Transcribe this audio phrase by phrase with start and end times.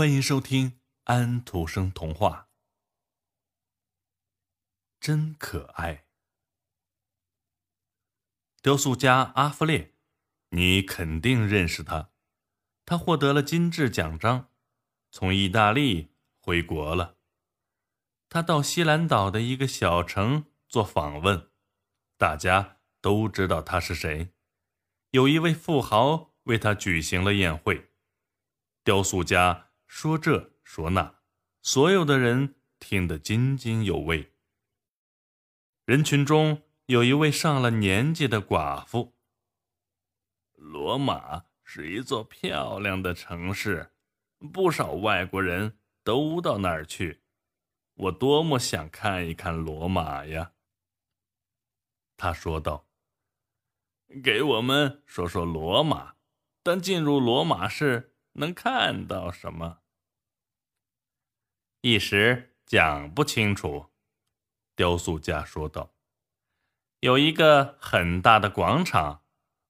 [0.00, 2.48] 欢迎收听安徒生童话。
[4.98, 6.06] 真可爱，
[8.62, 9.92] 雕塑家阿弗列，
[10.52, 12.12] 你肯定认识他。
[12.86, 14.48] 他获得了金质奖章，
[15.10, 17.18] 从意大利回国了。
[18.30, 21.50] 他到西兰岛的一个小城做访问，
[22.16, 24.32] 大家都知道他是谁。
[25.10, 27.90] 有一位富豪为他举行了宴会，
[28.82, 29.66] 雕塑家。
[29.92, 31.16] 说这说那，
[31.62, 34.32] 所有的人听得津津有味。
[35.84, 39.16] 人群中有一位上了年纪的寡妇。
[40.54, 43.92] 罗马是一座漂亮的城市，
[44.52, 47.22] 不少外国人都到那儿去。
[47.94, 50.52] 我多么想看一看罗马呀！
[52.16, 52.86] 他说道。
[54.22, 56.14] 给我们说说罗马，
[56.62, 59.79] 但进入罗马市能看到什么？
[61.82, 63.86] 一时讲不清楚，
[64.76, 65.94] 雕塑家说道
[67.00, 69.24] ：“有一个很大的广场，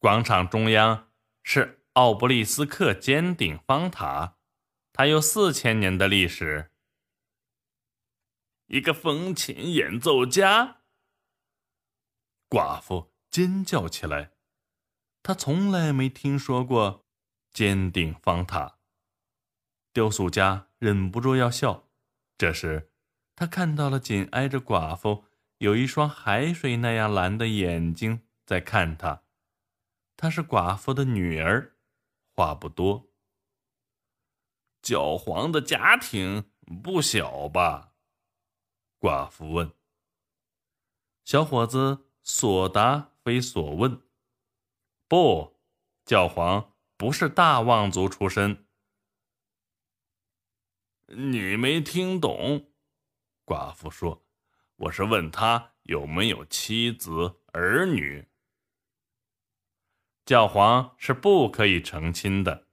[0.00, 1.12] 广场中央
[1.44, 4.38] 是奥布利斯克尖顶方塔，
[4.92, 6.72] 它有四千年的历史。”
[8.66, 10.78] 一个风琴演奏家，
[12.48, 14.32] 寡妇尖叫起来，
[15.22, 17.06] 她从来没听说过
[17.52, 18.78] 尖顶方塔。
[19.92, 21.90] 雕塑家忍不住要笑。
[22.42, 22.90] 这时，
[23.36, 25.26] 他看到了紧挨着寡妇
[25.58, 29.22] 有一双海水那样蓝的眼睛在看他。
[30.16, 31.76] 她是寡妇的女儿，
[32.34, 33.06] 话不多。
[34.82, 36.50] 教皇的家庭
[36.82, 37.92] 不小吧？
[38.98, 39.70] 寡妇问。
[41.24, 44.02] 小伙子所答非所问。
[45.06, 45.60] 不，
[46.04, 48.66] 教皇不是大望族出身。
[51.14, 52.72] 你没听懂，
[53.44, 54.24] 寡妇说
[54.76, 58.28] ：“我是问他有没有妻子儿女。
[60.24, 62.68] 教皇是不可以成亲的。”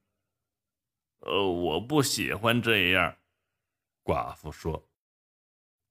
[1.19, 3.17] 呃，我不喜欢这样，
[4.03, 4.89] 寡妇说。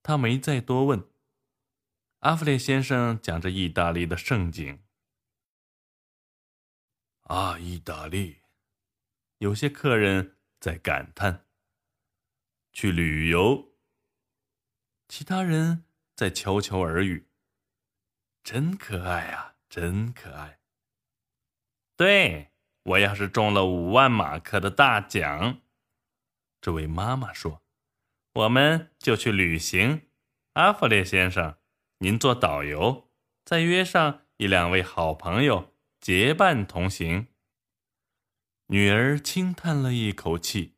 [0.02, 1.06] 他没再多问。
[2.20, 4.82] 阿弗列先生讲着意大利的盛景。
[7.24, 8.38] 啊，意大利！
[9.36, 11.47] 有些客人在感叹。
[12.80, 13.72] 去旅游。
[15.08, 17.26] 其他人在悄悄耳语
[18.44, 20.60] ：“真可爱啊，真可爱。”
[21.98, 22.52] 对
[22.84, 25.60] 我要是中了五万马克的大奖，
[26.60, 27.64] 这位妈妈说
[28.34, 30.08] ：“我们就去旅行。”
[30.54, 31.56] 阿弗列先生，
[31.98, 33.10] 您做导游，
[33.44, 37.26] 再约上一两位好朋友结伴同行。
[38.66, 40.76] 女儿轻叹了一口气，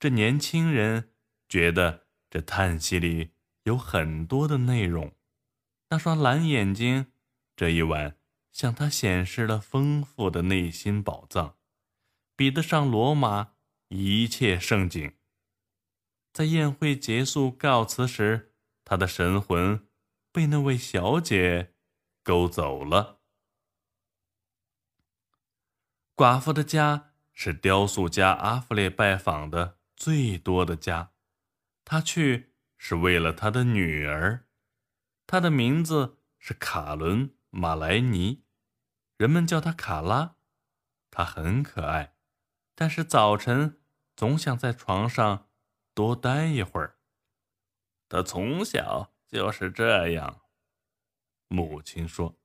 [0.00, 1.12] 这年轻人。
[1.48, 3.30] 觉得这叹息里
[3.62, 5.14] 有很多的内容，
[5.90, 7.12] 那双蓝眼睛
[7.54, 8.16] 这一晚
[8.52, 11.56] 向他显示了丰富的内心宝藏，
[12.34, 13.52] 比得上罗马
[13.88, 15.14] 一切盛景。
[16.32, 18.52] 在宴会结束告辞时，
[18.84, 19.88] 他的神魂
[20.32, 21.72] 被那位小姐
[22.22, 23.20] 勾走了。
[26.14, 31.12] 寡妇的家是雕塑家阿弗烈拜访的最多的家。
[31.88, 34.48] 他去是为了他的女儿，
[35.24, 38.42] 她的名字是卡伦·马莱尼，
[39.16, 40.34] 人们叫她卡拉。
[41.12, 42.16] 她很可爱，
[42.74, 43.80] 但是早晨
[44.16, 45.48] 总想在床上
[45.94, 46.98] 多待一会儿。
[48.08, 50.42] 她从小就是这样，
[51.46, 52.40] 母亲说。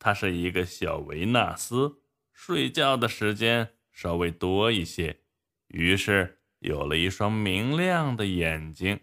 [0.00, 5.22] 她是一个小维纳斯，睡觉的时间稍微多一些，
[5.68, 6.38] 于是。
[6.60, 9.00] 有了一双明亮的眼睛，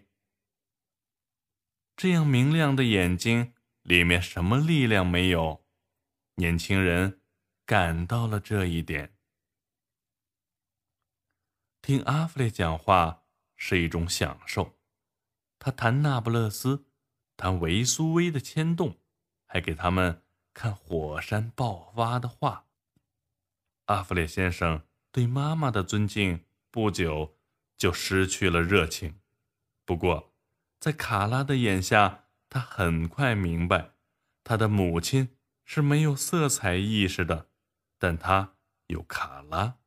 [1.96, 3.52] 这样明亮的眼睛
[3.82, 5.64] 里面什么力量没有？
[6.36, 7.20] 年轻人
[7.66, 9.16] 感到了这一点。
[11.82, 13.24] 听阿弗雷讲话
[13.56, 14.78] 是一种享受，
[15.58, 16.86] 他谈那不勒斯，
[17.36, 19.00] 谈维苏威的牵动，
[19.46, 20.22] 还给他们
[20.54, 22.66] 看火山爆发的画。
[23.86, 27.37] 阿弗雷先生对妈妈的尊敬不久。
[27.78, 29.20] 就失去了热情。
[29.86, 30.34] 不过，
[30.78, 33.92] 在卡拉的眼下，他很快明白，
[34.44, 37.48] 他的母亲是没有色彩意识的，
[37.98, 38.56] 但他
[38.88, 39.78] 有卡拉。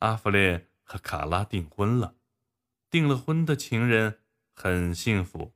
[0.00, 2.16] 阿弗列和卡拉订婚了，
[2.90, 4.20] 订了婚的情人
[4.52, 5.54] 很幸福，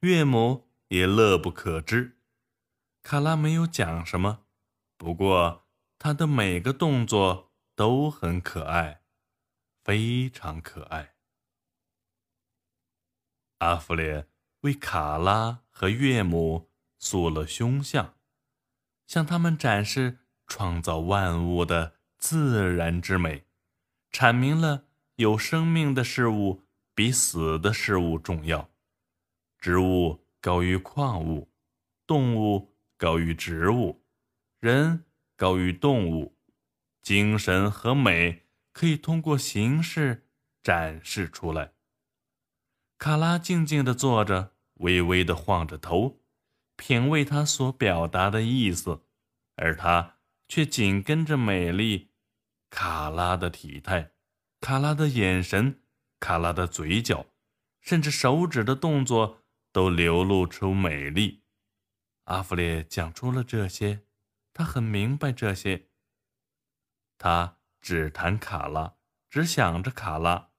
[0.00, 2.18] 岳母也乐不可支。
[3.02, 4.46] 卡拉没有讲什么，
[4.96, 5.68] 不过
[5.98, 9.02] 他的每个动作都很可爱。
[9.86, 11.14] 非常可爱。
[13.58, 14.26] 阿弗列
[14.62, 16.68] 为卡拉和岳母
[16.98, 18.16] 塑了胸像，
[19.06, 23.44] 向他们展示创造万物的自然之美，
[24.10, 28.68] 阐明了有生命的事物比死的事物重要，
[29.60, 31.48] 植物高于矿物，
[32.04, 34.04] 动物高于植物，
[34.58, 35.04] 人
[35.36, 36.36] 高于动物，
[37.02, 38.45] 精神和美
[38.76, 40.28] 可以通过形式
[40.62, 41.72] 展示出来。
[42.98, 46.20] 卡拉静静地坐着，微微地晃着头，
[46.76, 49.06] 品味他所表达的意思，
[49.54, 52.10] 而他却紧跟着美丽
[52.68, 54.12] 卡拉的体态、
[54.60, 55.80] 卡拉的眼神、
[56.20, 57.24] 卡拉的嘴角，
[57.80, 59.42] 甚至手指的动作
[59.72, 61.44] 都流露出美丽。
[62.24, 64.02] 阿弗列讲出了这些，
[64.52, 65.86] 他很明白这些。
[67.16, 67.55] 他
[67.86, 68.96] 只谈卡拉，
[69.30, 70.50] 只想着卡拉，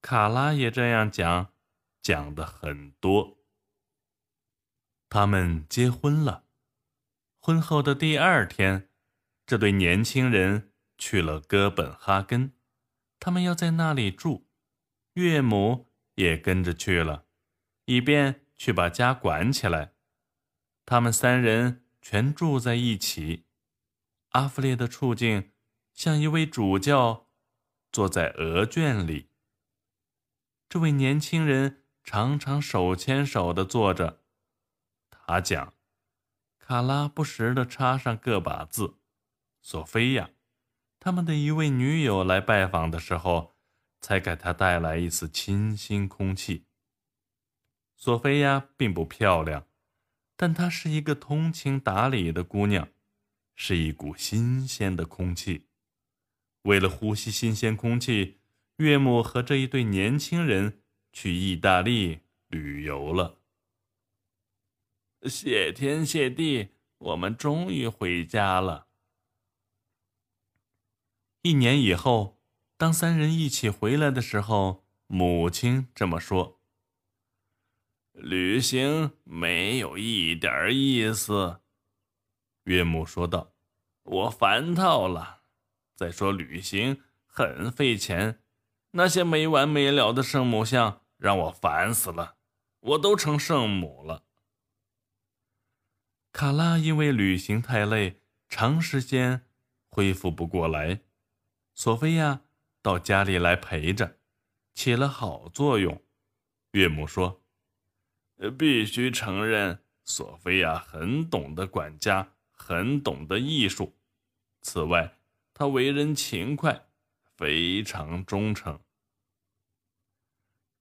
[0.00, 1.52] 卡拉也这样讲。
[2.00, 3.36] 讲的很多。
[5.10, 6.46] 他们结婚了。
[7.38, 8.88] 婚后的第二天，
[9.44, 12.54] 这对年轻人去了哥本哈根，
[13.20, 14.48] 他们要在那里住。
[15.12, 17.26] 岳母也跟着去了，
[17.84, 19.92] 以便去把家管起来。
[20.86, 23.44] 他们三人全住在一起。
[24.30, 25.51] 阿弗列的处境
[25.92, 27.28] 像一位主教
[27.90, 29.28] 坐在鹅圈里。
[30.68, 31.80] 这位年轻人。
[32.04, 34.22] 常常手牵手的坐着，
[35.08, 35.72] 他讲，
[36.58, 38.98] 卡拉不时的插上个把字。
[39.60, 40.30] 索菲亚，
[40.98, 43.54] 他们的一位女友来拜访的时候，
[44.00, 46.66] 才给他带来一丝清新空气。
[47.96, 49.68] 索菲亚并不漂亮，
[50.36, 52.88] 但她是一个通情达理的姑娘，
[53.54, 55.68] 是一股新鲜的空气。
[56.62, 58.38] 为了呼吸新鲜空气，
[58.76, 60.78] 岳母和这一对年轻人。
[61.14, 63.42] 去意大利旅游了。
[65.28, 68.86] 谢天谢地，我们终于回家了。
[71.42, 72.40] 一年以后，
[72.78, 76.62] 当三人一起回来的时候，母亲这么说
[78.12, 81.60] ：“旅行没有一点意思。”
[82.64, 83.52] 岳母说道
[84.04, 85.41] ：“我烦透了。
[86.02, 88.40] 再说旅行很费钱，
[88.90, 92.34] 那些没完没了的圣母像。”让我烦死了，
[92.80, 94.24] 我都成圣母了。
[96.32, 99.46] 卡拉因为旅行太累，长时间
[99.88, 101.02] 恢复不过来。
[101.76, 102.40] 索菲亚
[102.82, 104.16] 到家里来陪着，
[104.74, 106.02] 起了好作用。
[106.72, 107.40] 岳母说
[108.58, 113.96] ：“必须承认，索菲亚很懂得管家，很懂得艺术。
[114.60, 115.18] 此外，
[115.62, 116.88] 他为人勤快，
[117.36, 118.82] 非常忠诚。”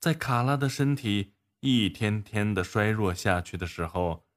[0.01, 4.27] 在卡拉的身体一天天的衰弱下去的时候，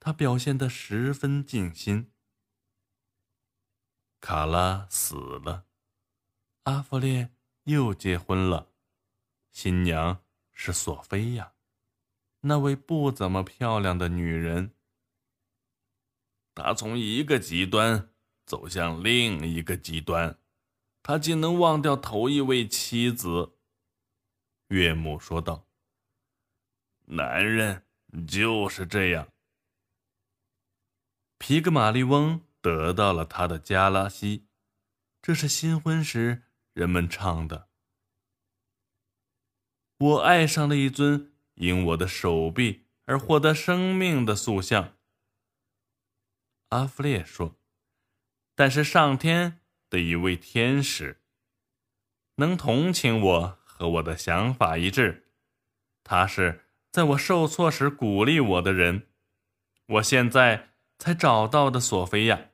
[0.00, 2.10] 他表现得十分尽心。
[4.18, 5.68] 卡拉死了，
[6.64, 7.30] 阿弗列
[7.62, 8.72] 又结婚了，
[9.52, 11.54] 新娘是索菲亚，
[12.40, 14.74] 那位不怎么漂亮的女人。
[16.52, 18.12] 他从一个极端
[18.46, 20.38] 走向另一个极端，
[21.02, 23.56] 他竟能忘掉头一位妻子。
[24.68, 25.66] 岳母说道
[27.06, 27.84] ：“男人
[28.26, 29.28] 就是这样。”
[31.38, 34.46] 皮格马利翁得到了他的加拉西，
[35.20, 37.68] 这是新婚时人们唱的。
[39.98, 44.96] 我爱上了一尊因我的手臂而获得生命的塑像。
[46.70, 47.56] 阿弗列说
[48.54, 51.20] ：“但是上天的一位天使
[52.36, 55.32] 能同情我。”和我的想法一致，
[56.04, 59.08] 他是在我受挫时鼓励我的人。
[59.86, 62.50] 我现在才找到的索菲亚，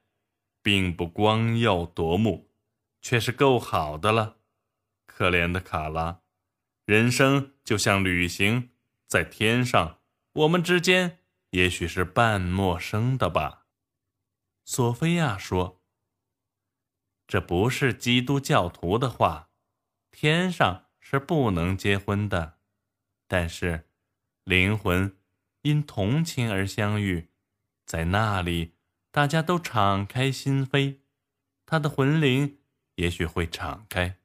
[0.63, 2.51] 并不光耀夺目，
[3.03, 4.39] 却是够好的了。
[5.07, 6.23] 可怜的卡拉，
[6.87, 8.71] 人生就像旅行，
[9.07, 9.99] 在天上，
[10.33, 11.19] 我们之间
[11.51, 13.67] 也许是半陌生的吧。
[14.65, 15.80] 索菲亚说
[17.31, 19.51] ：“这不是基督教徒的话，
[20.11, 22.61] 天上。”是不能结婚的，
[23.27, 23.89] 但是
[24.45, 25.17] 灵魂
[25.63, 27.31] 因同情而相遇，
[27.85, 28.77] 在那里
[29.11, 31.01] 大家都敞开心扉，
[31.67, 32.61] 他的魂灵
[32.95, 34.19] 也许会敞开，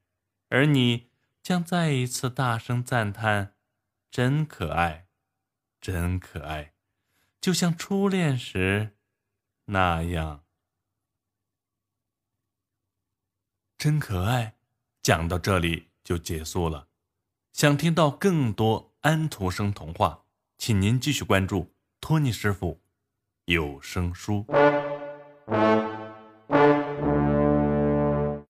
[0.49, 1.09] 而你
[1.41, 3.55] 将再一次大声赞叹
[4.11, 5.07] ：“真可爱，
[5.81, 6.75] 真可爱，
[7.41, 8.95] 就像初恋时
[9.65, 10.44] 那样，
[13.85, 14.55] 真可爱。”
[15.03, 15.89] 讲到这里。
[16.05, 16.87] 就结束了。
[17.51, 20.25] 想听到更多安徒生童话，
[20.55, 22.79] 请您继续关注托尼师傅
[23.45, 24.45] 有声书。